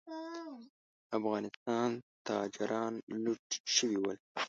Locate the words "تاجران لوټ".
2.27-3.43